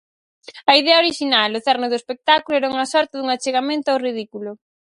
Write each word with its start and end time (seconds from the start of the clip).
A 0.69 0.73
idea 0.81 1.01
orixinal, 1.03 1.57
o 1.57 1.63
cerne 1.67 1.87
do 1.91 1.99
espectáculo, 2.01 2.55
era 2.55 2.71
unha 2.73 2.91
sorte 2.93 3.15
dun 3.17 3.29
achegamento 3.31 3.87
ao 3.91 4.01
ridículo. 4.07 4.51